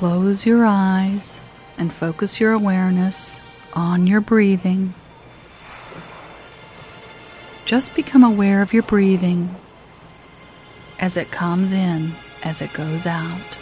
close 0.00 0.46
your 0.46 0.64
eyes 0.64 1.42
and 1.76 1.92
focus 1.92 2.40
your 2.40 2.52
awareness 2.52 3.38
on 3.74 4.06
your 4.06 4.22
breathing. 4.22 4.94
Just 7.66 7.94
become 7.94 8.24
aware 8.24 8.62
of 8.62 8.72
your 8.72 8.82
breathing 8.82 9.54
as 10.98 11.18
it 11.18 11.30
comes 11.30 11.74
in, 11.74 12.12
as 12.42 12.62
it 12.62 12.72
goes 12.72 13.06
out. 13.06 13.58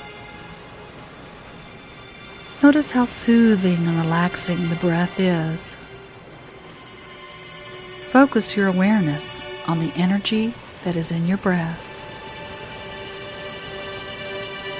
Notice 2.62 2.92
how 2.92 3.04
soothing 3.04 3.88
and 3.88 3.98
relaxing 3.98 4.68
the 4.68 4.76
breath 4.76 5.18
is. 5.18 5.76
Focus 8.10 8.56
your 8.56 8.68
awareness 8.68 9.44
on 9.66 9.80
the 9.80 9.92
energy 9.96 10.54
that 10.84 10.94
is 10.94 11.10
in 11.10 11.26
your 11.26 11.38
breath. 11.38 11.84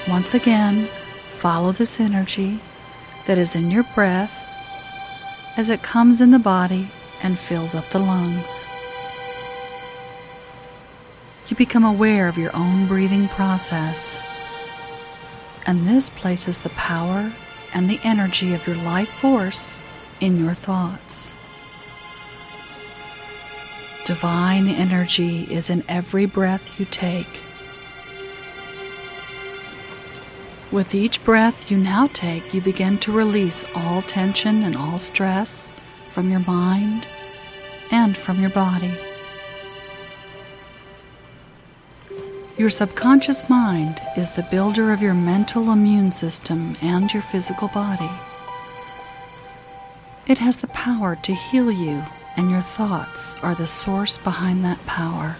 Once 0.07 0.33
again, 0.33 0.87
follow 1.39 1.71
this 1.71 2.01
energy 2.01 2.59
that 3.25 3.37
is 3.37 3.55
in 3.55 3.71
your 3.71 3.85
breath 3.95 4.45
as 5.55 5.69
it 5.69 5.81
comes 5.81 6.19
in 6.19 6.31
the 6.31 6.39
body 6.39 6.89
and 7.23 7.39
fills 7.39 7.73
up 7.73 7.89
the 7.91 7.99
lungs. 7.99 8.65
You 11.47 11.55
become 11.55 11.85
aware 11.85 12.27
of 12.27 12.37
your 12.37 12.53
own 12.53 12.87
breathing 12.87 13.29
process, 13.29 14.21
and 15.65 15.87
this 15.87 16.09
places 16.09 16.59
the 16.59 16.69
power 16.71 17.31
and 17.73 17.89
the 17.89 18.01
energy 18.03 18.53
of 18.53 18.67
your 18.67 18.75
life 18.75 19.09
force 19.09 19.81
in 20.19 20.43
your 20.43 20.53
thoughts. 20.53 21.33
Divine 24.03 24.67
energy 24.67 25.43
is 25.43 25.69
in 25.69 25.85
every 25.87 26.25
breath 26.25 26.77
you 26.81 26.85
take. 26.85 27.43
With 30.71 30.93
each 30.93 31.23
breath 31.23 31.71
you 31.71 31.77
now 31.77 32.07
take, 32.13 32.53
you 32.53 32.61
begin 32.61 32.99
to 32.99 33.11
release 33.11 33.65
all 33.73 34.03
tension 34.03 34.61
and 34.61 34.75
all 34.75 34.99
stress 34.99 35.73
from 36.11 36.29
your 36.29 36.41
mind 36.41 37.07
and 37.89 38.15
from 38.15 38.39
your 38.39 38.51
body. 38.51 38.93
Your 42.55 42.69
subconscious 42.69 43.49
mind 43.49 43.99
is 44.15 44.29
the 44.29 44.43
builder 44.43 44.93
of 44.93 45.01
your 45.01 45.15
mental 45.15 45.71
immune 45.71 46.11
system 46.11 46.77
and 46.83 47.11
your 47.11 47.23
physical 47.23 47.69
body. 47.69 48.11
It 50.27 50.37
has 50.37 50.57
the 50.57 50.67
power 50.67 51.15
to 51.15 51.33
heal 51.33 51.71
you, 51.71 52.03
and 52.37 52.51
your 52.51 52.61
thoughts 52.61 53.33
are 53.41 53.55
the 53.55 53.65
source 53.65 54.19
behind 54.19 54.63
that 54.65 54.85
power. 54.85 55.37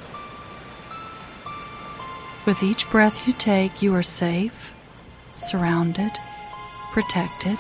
With 2.48 2.64
each 2.64 2.90
breath 2.90 3.28
you 3.28 3.34
take, 3.34 3.84
you 3.84 3.94
are 3.94 4.02
safe, 4.02 4.74
surrounded, 5.40 6.12
protected, 6.92 7.58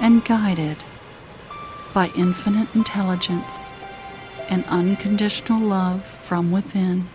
and 0.00 0.24
guided 0.24 0.84
by 1.92 2.10
infinite 2.14 2.74
intelligence 2.74 3.72
and 4.48 4.64
unconditional 4.66 5.60
love 5.60 6.04
from 6.04 6.50
within. 6.50 7.08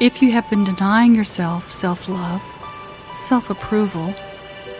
If 0.00 0.20
you 0.20 0.32
have 0.32 0.48
been 0.50 0.64
denying 0.64 1.14
yourself 1.14 1.70
self 1.70 2.08
love, 2.08 2.42
self 3.14 3.48
approval, 3.48 4.14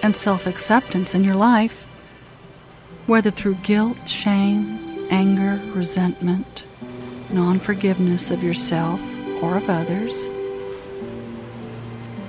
and 0.03 0.15
self 0.15 0.47
acceptance 0.47 1.15
in 1.15 1.25
your 1.25 1.37
life, 1.37 1.87
whether 3.07 3.31
through 3.31 3.55
guilt, 3.57 4.09
shame, 4.09 5.07
anger, 5.11 5.61
resentment, 5.73 6.67
non 7.31 7.59
forgiveness 7.59 8.31
of 8.31 8.43
yourself 8.43 9.01
or 9.43 9.57
of 9.57 9.71
others, 9.71 10.29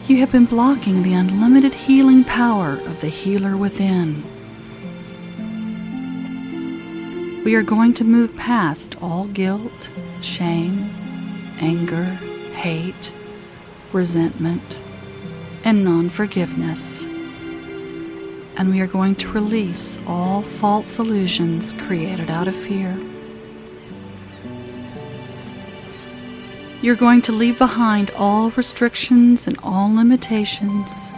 you 0.08 0.18
have 0.18 0.32
been 0.32 0.46
blocking 0.46 1.02
the 1.02 1.14
unlimited 1.16 1.74
healing 1.74 2.24
power 2.24 2.74
of 2.74 3.02
the 3.02 3.10
healer 3.10 3.58
within. 3.58 4.24
We 7.44 7.56
are 7.56 7.64
going 7.64 7.94
to 7.96 8.04
move 8.04 8.36
past 8.36 8.96
all 9.02 9.26
guilt, 9.26 9.90
shame, 10.22 10.92
anger, 11.60 12.04
hate, 12.54 13.12
resentment, 13.94 14.80
and 15.64 15.84
non 15.84 16.10
forgiveness. 16.10 17.06
And 18.58 18.70
we 18.70 18.82
are 18.82 18.88
going 18.88 19.16
to 19.16 19.32
release 19.32 19.98
all 20.06 20.44
false 20.44 21.00
illusions 21.00 21.74
created 21.74 22.30
out 22.30 22.48
of 22.48 22.56
fear. 22.56 22.96
You're 26.82 26.96
going 26.96 27.22
to 27.24 27.32
leave 27.32 27.58
behind 27.58 28.12
all 28.12 28.52
restrictions 28.52 29.48
and 29.48 29.58
all 29.64 29.94
limitations. 29.94 31.10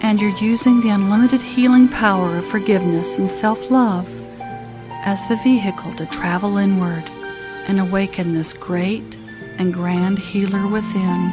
And 0.00 0.20
you're 0.20 0.36
using 0.38 0.80
the 0.80 0.90
unlimited 0.90 1.40
healing 1.40 1.88
power 1.88 2.36
of 2.38 2.46
forgiveness 2.46 3.16
and 3.18 3.30
self 3.30 3.70
love 3.70 4.08
as 5.04 5.26
the 5.28 5.36
vehicle 5.36 5.92
to 5.94 6.06
travel 6.06 6.58
inward 6.58 7.08
and 7.68 7.78
awaken 7.78 8.34
this 8.34 8.52
great 8.52 9.16
and 9.58 9.72
grand 9.72 10.18
healer 10.18 10.66
within. 10.66 11.30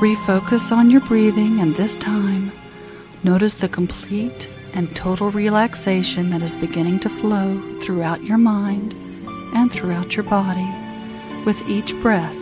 Refocus 0.00 0.72
on 0.72 0.90
your 0.90 1.00
breathing, 1.02 1.60
and 1.60 1.76
this 1.76 1.94
time, 1.94 2.50
notice 3.22 3.54
the 3.54 3.68
complete 3.68 4.50
and 4.74 4.94
total 4.96 5.30
relaxation 5.30 6.30
that 6.30 6.42
is 6.42 6.56
beginning 6.56 6.98
to 7.00 7.08
flow 7.08 7.60
throughout 7.80 8.22
your 8.24 8.38
mind 8.38 8.92
and 9.54 9.72
throughout 9.72 10.16
your 10.16 10.24
body 10.24 10.68
with 11.44 11.68
each 11.68 11.94
breath 12.00 12.36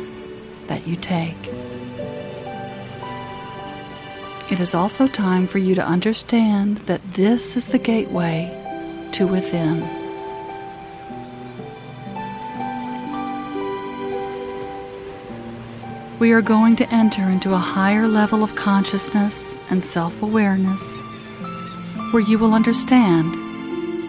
that 0.66 0.86
you 0.86 0.96
take. 0.96 1.48
It 4.50 4.60
is 4.60 4.74
also 4.74 5.06
time 5.06 5.46
for 5.46 5.58
you 5.58 5.74
to 5.74 5.84
understand 5.84 6.78
that 6.78 7.14
this 7.14 7.56
is 7.56 7.66
the 7.66 7.78
gateway 7.78 8.58
to 9.12 9.26
within. 9.26 9.80
We 16.18 16.32
are 16.32 16.42
going 16.42 16.76
to 16.76 16.94
enter 16.94 17.22
into 17.22 17.52
a 17.52 17.58
higher 17.58 18.06
level 18.06 18.44
of 18.44 18.54
consciousness 18.54 19.56
and 19.70 19.82
self 19.82 20.22
awareness 20.22 21.00
where 22.12 22.22
you 22.22 22.38
will 22.38 22.52
understand 22.52 23.34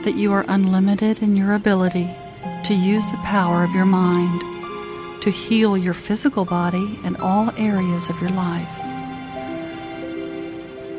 that 0.03 0.15
you 0.15 0.33
are 0.33 0.43
unlimited 0.49 1.23
in 1.23 1.37
your 1.37 1.53
ability 1.53 2.09
to 2.63 2.73
use 2.73 3.05
the 3.05 3.17
power 3.23 3.63
of 3.63 3.71
your 3.71 3.85
mind 3.85 4.41
to 5.21 5.29
heal 5.29 5.77
your 5.77 5.93
physical 5.93 6.43
body 6.43 6.99
and 7.05 7.15
all 7.15 7.49
areas 7.57 8.09
of 8.09 8.19
your 8.19 8.29
life. 8.31 8.77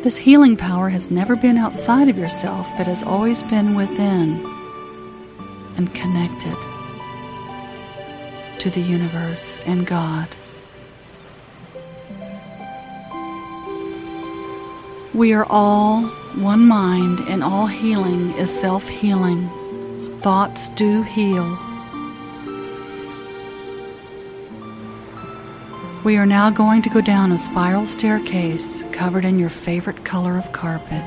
This 0.02 0.16
healing 0.16 0.56
power 0.56 0.88
has 0.88 1.10
never 1.10 1.36
been 1.36 1.58
outside 1.58 2.08
of 2.08 2.16
yourself, 2.16 2.66
but 2.78 2.86
has 2.86 3.02
always 3.02 3.42
been 3.42 3.74
within 3.74 4.42
and 5.76 5.94
connected 5.94 6.56
to 8.60 8.70
the 8.70 8.80
universe 8.80 9.60
and 9.66 9.86
God. 9.86 10.28
We 15.12 15.34
are 15.34 15.44
all 15.50 16.10
one 16.36 16.66
mind, 16.66 17.20
and 17.28 17.44
all 17.44 17.66
healing 17.66 18.32
is 18.34 18.50
self 18.50 18.88
healing. 18.88 19.48
Thoughts 20.18 20.68
do 20.70 21.02
heal. 21.02 21.58
We 26.02 26.16
are 26.16 26.26
now 26.26 26.50
going 26.50 26.82
to 26.82 26.90
go 26.90 27.00
down 27.00 27.30
a 27.30 27.38
spiral 27.38 27.86
staircase 27.86 28.82
covered 28.90 29.24
in 29.24 29.38
your 29.38 29.48
favorite 29.48 30.04
color 30.04 30.36
of 30.36 30.50
carpet. 30.50 31.04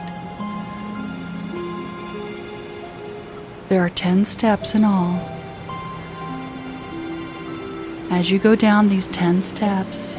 There 3.67 3.83
are 3.83 3.89
10 3.89 4.23
steps 4.23 4.75
in 4.75 4.85
all. 4.85 5.19
As 8.09 8.31
you 8.31 8.39
go 8.39 8.55
down 8.55 8.87
these 8.87 9.07
10 9.07 9.41
steps, 9.41 10.17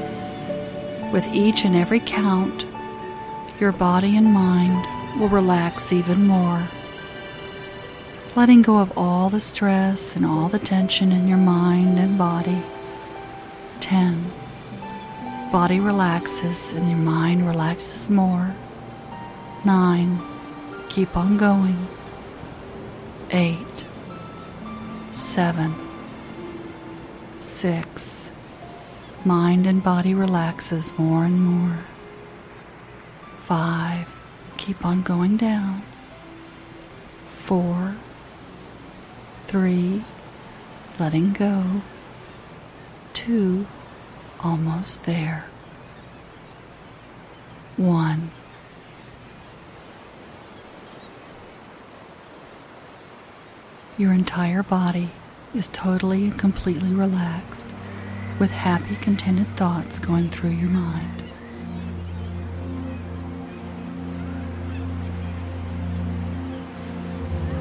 with 1.12 1.26
each 1.32 1.64
and 1.64 1.74
every 1.74 2.00
count, 2.00 2.66
your 3.58 3.72
body 3.72 4.18
and 4.18 4.32
mind 4.32 4.86
will 5.18 5.28
relax 5.28 5.92
even 5.92 6.26
more. 6.26 6.68
Letting 8.36 8.62
go 8.62 8.78
of 8.78 8.96
all 8.96 9.30
the 9.30 9.40
stress 9.40 10.14
and 10.16 10.24
all 10.24 10.48
the 10.48 10.58
tension 10.58 11.12
in 11.12 11.26
your 11.26 11.38
mind 11.38 11.98
and 11.98 12.16
body. 12.16 12.62
10 13.80 14.30
body 15.50 15.80
relaxes 15.80 16.72
and 16.72 16.88
your 16.88 16.98
mind 16.98 17.46
relaxes 17.46 18.10
more. 18.10 18.54
Nine, 19.64 20.20
keep 20.88 21.16
on 21.16 21.36
going. 21.36 21.86
8. 23.30 23.56
7. 25.12 25.74
6. 27.38 28.30
mind 29.24 29.66
and 29.66 29.82
body 29.82 30.14
relaxes 30.14 30.92
more 30.98 31.24
and 31.24 31.42
more. 31.42 31.78
Five, 33.44 34.08
keep 34.58 34.84
on 34.84 35.02
going 35.02 35.36
down. 35.38 35.82
Four, 37.30 37.96
three, 39.46 40.04
letting 40.98 41.32
go. 41.32 41.80
Two, 43.14 43.66
almost 44.40 45.04
there. 45.04 45.46
One. 47.76 48.30
Your 53.96 54.12
entire 54.12 54.62
body 54.62 55.10
is 55.54 55.68
totally 55.68 56.24
and 56.24 56.38
completely 56.38 56.92
relaxed 56.92 57.66
with 58.38 58.50
happy, 58.50 58.96
contented 58.96 59.48
thoughts 59.56 59.98
going 59.98 60.28
through 60.30 60.50
your 60.50 60.68
mind. 60.68 61.27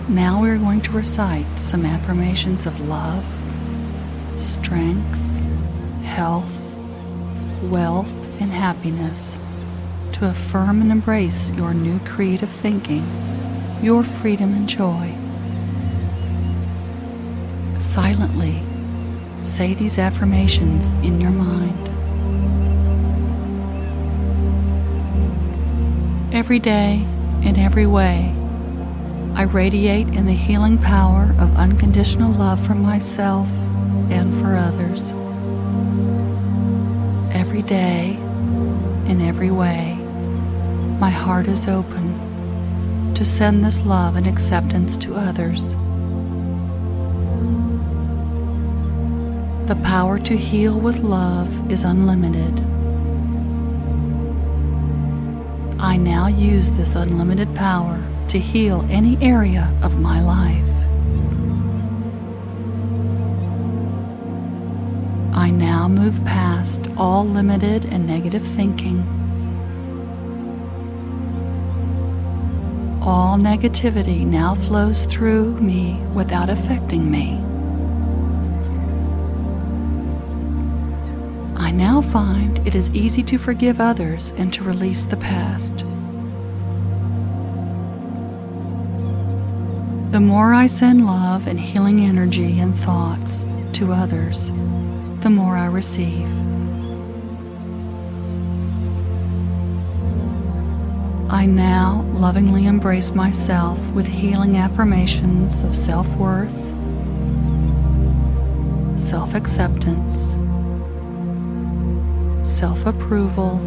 Now 0.10 0.40
we're 0.42 0.58
going 0.58 0.80
to 0.82 0.92
recite 0.94 1.60
some 1.60 1.86
affirmations 1.86 2.66
of 2.66 2.80
love, 2.80 3.26
strength, 4.38 5.20
health, 6.04 6.74
wealth, 7.64 8.14
and 8.40 8.54
happiness 8.54 9.38
to 10.14 10.30
affirm 10.30 10.82
and 10.82 10.94
embrace 10.94 11.50
your 11.52 11.74
new 11.74 12.00
creative 12.00 12.48
thinking, 12.48 13.06
your 13.84 14.02
freedom 14.06 14.54
and 14.54 14.70
joy. 14.70 15.14
Silently 17.82 18.62
say 19.44 19.74
these 19.74 20.00
affirmations 20.00 20.90
in 21.04 21.20
your 21.20 21.32
mind. 21.32 21.90
Every 26.34 26.60
day, 26.60 27.06
in 27.44 27.58
every 27.58 27.86
way, 27.86 28.37
I 29.38 29.44
radiate 29.44 30.08
in 30.16 30.26
the 30.26 30.34
healing 30.34 30.80
power 30.80 31.36
of 31.38 31.58
unconditional 31.58 32.32
love 32.32 32.66
for 32.66 32.74
myself 32.74 33.48
and 34.10 34.34
for 34.42 34.56
others. 34.56 35.12
Every 37.32 37.62
day, 37.62 38.18
in 39.06 39.22
every 39.22 39.52
way, 39.52 39.94
my 41.00 41.12
heart 41.12 41.48
is 41.48 41.68
open 41.68 43.14
to 43.14 43.24
send 43.24 43.64
this 43.64 43.84
love 43.84 44.16
and 44.16 44.26
acceptance 44.26 44.98
to 44.98 45.14
others. 45.14 45.76
The 49.68 49.80
power 49.84 50.18
to 50.18 50.36
heal 50.36 50.80
with 50.80 51.02
love 51.02 51.72
is 51.72 51.84
unlimited. 51.84 52.60
I 55.80 55.96
now 55.96 56.26
use 56.26 56.72
this 56.72 56.96
unlimited 56.96 57.54
power 57.54 58.04
to 58.30 58.40
heal 58.40 58.86
any 58.90 59.18
area 59.22 59.74
of 59.82 60.00
my 60.00 60.22
life. 60.22 60.64
I 65.34 65.50
now 65.50 65.88
move 65.88 66.24
past 66.26 66.88
all 66.98 67.24
limited 67.24 67.86
and 67.86 68.06
negative 68.06 68.46
thinking. 68.46 69.00
All 73.02 73.38
negativity 73.38 74.26
now 74.26 74.56
flows 74.56 75.06
through 75.06 75.62
me 75.62 76.02
without 76.14 76.50
affecting 76.50 77.10
me. 77.10 77.36
I 81.56 81.72
now 81.72 82.02
find 82.02 82.60
it 82.68 82.76
is 82.76 82.90
easy 82.92 83.24
to 83.24 83.38
forgive 83.38 83.80
others 83.80 84.34
and 84.38 84.52
to 84.54 84.64
release 84.64 85.06
the 85.06 85.18
past. 85.18 85.86
The 90.18 90.22
more 90.22 90.52
I 90.52 90.66
send 90.66 91.06
love 91.06 91.46
and 91.46 91.60
healing 91.60 92.00
energy 92.00 92.60
and 92.60 92.76
thoughts 92.76 93.46
to 93.74 93.94
others, 93.94 94.50
the 95.20 95.30
more 95.30 95.56
I 95.56 95.68
receive. 95.68 96.28
I 101.30 101.46
now 101.46 102.02
lovingly 102.14 102.66
embrace 102.66 103.12
myself 103.12 103.78
with 103.90 104.08
healing 104.08 104.58
affirmations 104.58 105.62
of 105.62 105.76
self 105.76 106.08
worth, 106.16 106.50
self 109.00 109.36
acceptance, 109.36 110.36
self 112.42 112.88
approval, 112.88 113.60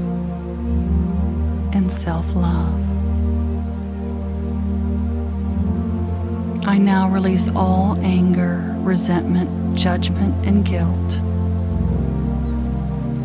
and 1.73 1.93
self 1.93 2.35
love. 2.35 2.90
I 6.70 6.78
now 6.78 7.08
release 7.08 7.49
all 7.49 7.99
anger, 7.99 8.76
resentment, 8.78 9.76
judgment, 9.76 10.46
and 10.46 10.64
guilt 10.64 11.20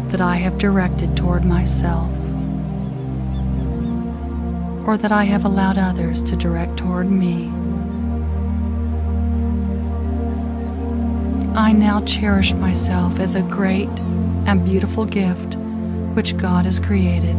that 0.10 0.20
I 0.20 0.38
have 0.38 0.58
directed 0.58 1.16
toward 1.16 1.46
myself 1.46 2.10
or 4.88 4.98
that 4.98 5.12
I 5.12 5.26
have 5.26 5.46
allowed 5.46 5.78
others 5.78 6.24
to 6.24 6.36
direct 6.36 6.78
toward 6.78 7.12
me. 7.12 7.46
I 11.56 11.72
now 11.72 12.02
cherish 12.02 12.54
myself 12.54 13.20
as 13.20 13.36
a 13.36 13.44
great 13.44 13.90
and 14.48 14.66
beautiful 14.66 15.06
gift 15.06 15.54
which 16.16 16.36
God 16.36 16.66
has 16.66 16.80
created. 16.80 17.38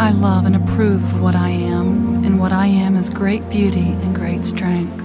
I 0.00 0.12
love 0.12 0.46
and 0.46 0.54
approve 0.54 1.02
of 1.02 1.20
what 1.20 1.34
I 1.34 1.48
am, 1.48 2.24
and 2.24 2.38
what 2.38 2.52
I 2.52 2.66
am 2.66 2.94
is 2.94 3.10
great 3.10 3.46
beauty 3.50 3.80
and 3.80 4.14
great 4.14 4.46
strength. 4.46 5.02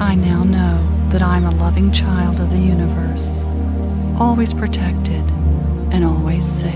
I 0.00 0.14
now 0.14 0.42
know 0.42 0.82
that 1.10 1.20
I'm 1.20 1.44
a 1.44 1.50
loving 1.50 1.92
child 1.92 2.40
of 2.40 2.50
the 2.50 2.56
universe, 2.56 3.44
always 4.18 4.54
protected 4.54 5.30
and 5.92 6.02
always 6.02 6.50
safe. 6.50 6.72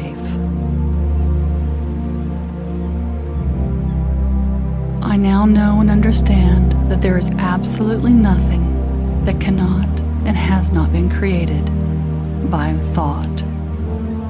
I 5.02 5.16
now 5.16 5.46
know 5.46 5.80
and 5.80 5.90
understand 5.90 6.72
that 6.90 7.00
there 7.00 7.16
is 7.16 7.30
absolutely 7.38 8.12
nothing 8.12 9.24
that 9.24 9.40
cannot 9.40 9.88
and 10.26 10.36
has 10.36 10.70
not 10.70 10.92
been 10.92 11.08
created 11.08 11.64
by 12.50 12.74
thought. 12.92 13.42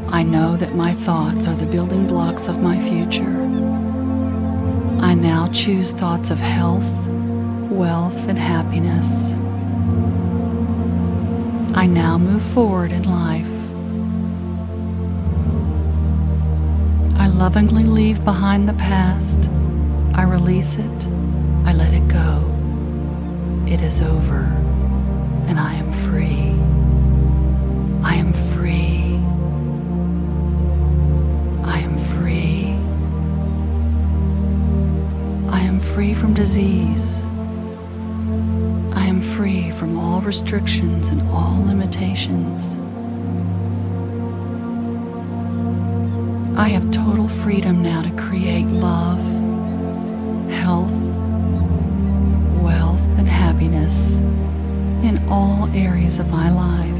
I 0.09 0.23
know 0.23 0.57
that 0.57 0.75
my 0.75 0.95
thoughts 0.95 1.47
are 1.47 1.55
the 1.55 1.67
building 1.67 2.07
blocks 2.07 2.49
of 2.49 2.63
my 2.63 2.79
future. 2.79 3.43
I 5.01 5.15
now 5.15 5.49
choose 5.53 5.93
thoughts 5.93 6.31
of 6.31 6.39
health, 6.39 7.07
wealth, 7.71 8.29
and 8.29 8.39
happiness. 8.39 9.35
I 11.77 11.87
now 11.87 12.17
move 12.17 12.43
forward 12.43 12.93
in 12.93 13.03
life. 13.03 13.47
I 17.19 17.27
lovingly 17.29 17.85
leave 17.85 18.25
behind 18.25 18.69
the 18.69 18.75
past. 18.75 19.51
I 20.15 20.23
release 20.23 20.77
it. 20.77 21.07
I 21.67 21.75
let 21.75 21.93
it 21.93 22.09
go. 22.09 22.43
It 23.69 23.83
is 23.83 24.01
over, 24.01 24.45
and 25.49 25.61
I 25.61 25.75
am 25.75 25.93
free. 25.93 26.56
Restrictions 40.27 41.09
and 41.11 41.23
all 41.31 41.65
limitations. 41.65 42.77
I 46.59 46.69
have 46.69 46.91
total 46.91 47.29
freedom 47.29 47.81
now 47.81 48.03
to 48.03 48.11
create 48.17 48.67
love, 48.67 49.21
health, 50.51 50.91
wealth, 52.61 53.01
and 53.19 53.29
happiness 53.29 54.17
in 55.05 55.25
all 55.29 55.71
areas 55.73 56.19
of 56.19 56.29
my 56.29 56.51
life. 56.51 56.91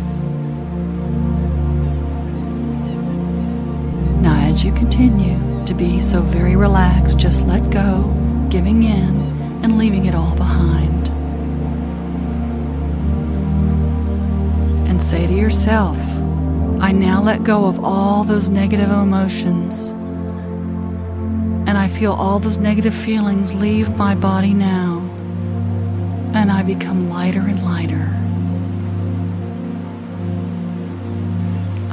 Now, 4.23 4.39
as 4.49 4.63
you 4.63 4.71
continue 4.73 5.65
to 5.67 5.75
be 5.75 6.01
so 6.01 6.21
very 6.21 6.55
relaxed, 6.55 7.19
just 7.19 7.45
let 7.45 7.71
go 7.71 8.15
giving 8.51 8.85
in 8.85 9.17
and 9.65 9.79
leaving 9.79 10.07
it 10.07 10.15
all 10.15 10.37
behind. 10.37 11.16
And 14.97 15.03
say 15.05 15.27
to 15.27 15.35
yourself, 15.35 15.99
I 16.81 16.91
now 16.91 17.21
let 17.21 17.45
go 17.45 17.67
of 17.67 17.85
all 17.85 18.25
those 18.25 18.49
negative 18.49 18.91
emotions. 18.91 19.91
And 21.69 21.77
I 21.77 21.87
feel 21.87 22.15
all 22.15 22.39
those 22.39 22.57
negative 22.57 22.95
feelings 22.95 23.53
leave 23.53 23.95
my 23.99 24.15
body 24.15 24.55
now. 24.55 25.01
And 26.33 26.51
I 26.51 26.63
become 26.63 27.11
lighter 27.11 27.41
and 27.41 27.63
lighter. 27.63 28.09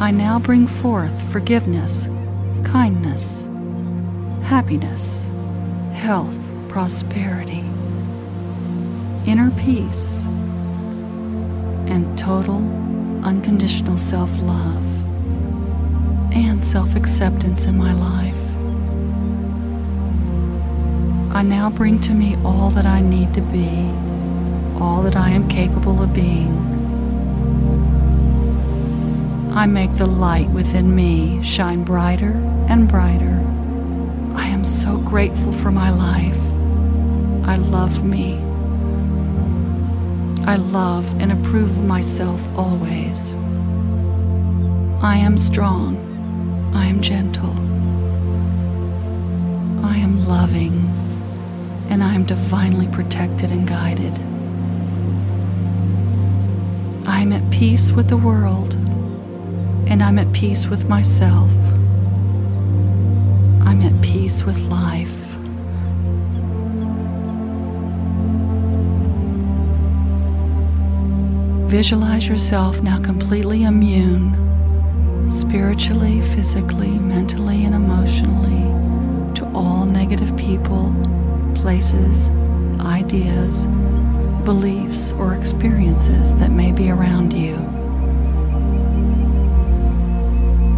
I 0.01 0.11
now 0.11 0.39
bring 0.39 0.65
forth 0.65 1.29
forgiveness, 1.29 2.09
kindness, 2.63 3.41
happiness, 4.43 5.29
health, 5.91 6.37
prosperity, 6.69 7.65
inner 9.25 9.51
peace, 9.57 10.23
and 11.89 12.17
total 12.17 12.82
unconditional 13.23 13.97
self 13.97 14.29
love 14.41 14.83
and 16.35 16.63
self 16.63 16.95
acceptance 16.95 17.65
in 17.65 17.77
my 17.77 17.93
life. 17.93 18.35
I 21.35 21.41
now 21.41 21.69
bring 21.69 21.99
to 22.01 22.13
me 22.13 22.35
all 22.43 22.69
that 22.71 22.85
I 22.85 23.01
need 23.01 23.33
to 23.33 23.41
be, 23.41 23.89
all 24.79 25.01
that 25.03 25.15
I 25.15 25.29
am 25.29 25.47
capable 25.47 26.01
of 26.01 26.13
being. 26.13 26.51
I 29.55 29.65
make 29.67 29.93
the 29.93 30.05
light 30.07 30.49
within 30.49 30.95
me 30.95 31.41
shine 31.43 31.83
brighter 31.83 32.33
and 32.67 32.87
brighter. 32.87 33.41
I 34.35 34.47
am 34.47 34.65
so 34.65 34.97
grateful 34.97 35.53
for 35.53 35.71
my 35.71 35.89
life. 35.89 36.37
I 37.47 37.55
love 37.55 38.03
me. 38.03 38.52
I 40.45 40.57
love 40.57 41.13
and 41.21 41.31
approve 41.31 41.77
of 41.77 41.85
myself 41.85 42.45
always. 42.57 43.33
I 45.01 45.17
am 45.17 45.37
strong. 45.37 45.97
I 46.73 46.85
am 46.85 47.01
gentle. 47.01 47.53
I 49.85 49.97
am 49.97 50.27
loving 50.27 50.89
and 51.89 52.03
I 52.03 52.13
am 52.13 52.23
divinely 52.23 52.87
protected 52.87 53.51
and 53.51 53.67
guided. 53.67 54.13
I 57.07 57.21
am 57.21 57.33
at 57.33 57.49
peace 57.51 57.91
with 57.91 58.07
the 58.09 58.17
world, 58.17 58.73
and 59.87 60.01
I'm 60.01 60.17
at 60.17 60.31
peace 60.33 60.67
with 60.67 60.89
myself. 60.89 61.51
I'm 63.61 63.81
at 63.81 64.01
peace 64.01 64.43
with 64.43 64.57
life. 64.57 65.22
Visualize 71.73 72.27
yourself 72.27 72.83
now 72.83 72.99
completely 72.99 73.63
immune, 73.63 74.29
spiritually, 75.27 76.21
physically, 76.21 76.99
mentally, 76.99 77.65
and 77.65 77.73
emotionally, 77.73 78.61
to 79.33 79.43
all 79.55 79.83
negative 79.83 80.37
people 80.37 80.93
places, 81.55 82.29
ideas, 82.79 83.65
beliefs, 84.45 85.13
or 85.13 85.33
experiences 85.33 86.35
that 86.35 86.51
may 86.51 86.71
be 86.71 86.91
around 86.91 87.33
you. 87.33 87.55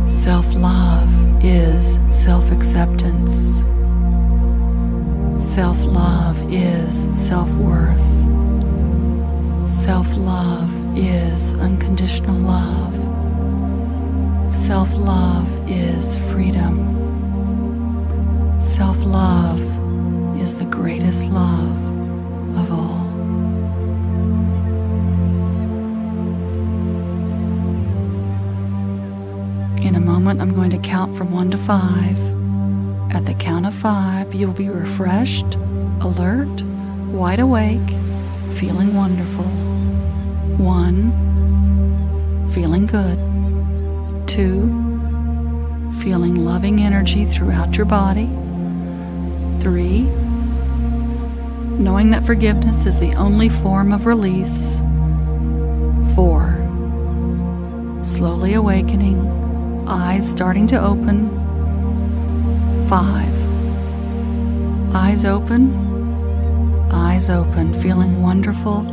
Self 0.08 0.46
love 0.56 1.10
is 1.44 2.00
self 2.08 2.50
acceptance. 2.54 3.66
Self 5.46 5.78
love 5.84 6.42
is 6.50 7.10
self 7.12 7.50
worth. 7.58 8.00
Self 9.68 10.08
love 10.16 10.75
is 10.96 11.52
unconditional 11.54 12.38
love. 12.38 12.94
Self 14.52 14.94
love 14.94 15.48
is 15.70 16.18
freedom. 16.30 16.94
Self 18.62 18.98
love 19.04 19.62
is 20.40 20.56
the 20.56 20.66
greatest 20.66 21.28
love 21.28 21.78
of 22.58 22.72
all. 22.72 23.06
In 29.82 29.96
a 29.96 30.00
moment, 30.00 30.42
I'm 30.42 30.54
going 30.54 30.72
to 30.72 30.78
count 30.78 31.18
from 31.18 31.32
one 31.32 31.52
to 31.52 31.58
five. 31.58 32.18
At 33.14 33.26
the 33.26 33.34
count 33.34 33.66
of 33.66 33.74
five, 33.74 34.34
you'll 34.34 34.54
be 34.54 34.70
refreshed, 34.70 35.56
alert, 36.02 36.62
wide 37.12 37.40
awake, 37.40 37.90
feeling 38.54 38.94
wonderful. 38.96 39.65
One, 40.58 41.12
feeling 42.54 42.86
good. 42.86 43.18
Two, 44.28 44.70
feeling 46.00 46.46
loving 46.46 46.80
energy 46.80 47.26
throughout 47.26 47.76
your 47.76 47.86
body. 47.86 48.30
Three, 49.60 50.04
knowing 51.78 52.12
that 52.12 52.26
forgiveness 52.26 52.86
is 52.86 53.00
the 53.00 53.14
only 53.16 53.50
form 53.50 53.92
of 53.92 54.06
release. 54.06 54.80
Four, 56.16 56.56
slowly 58.04 58.54
awakening, 58.54 59.28
eyes 59.88 60.30
starting 60.30 60.68
to 60.68 60.82
open. 60.82 61.30
Five, 62.88 63.36
eyes 64.96 65.26
open, 65.26 65.74
eyes 66.92 67.30
open, 67.30 67.74
feeling 67.82 68.22
wonderful, 68.22 68.86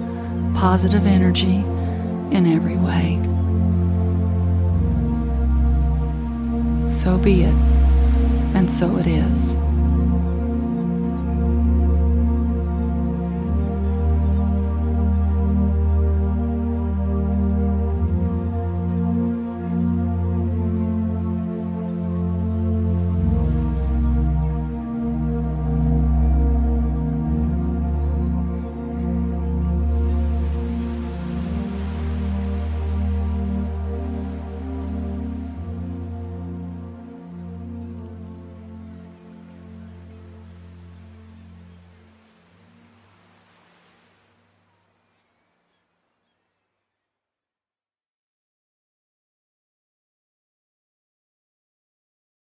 positive 0.54 1.06
energy 1.06 1.56
in 2.36 2.46
every 2.46 2.76
way. 2.76 3.18
So 6.88 7.18
be 7.18 7.42
it, 7.42 7.54
and 8.54 8.70
so 8.70 8.96
it 8.96 9.06
is. 9.06 9.54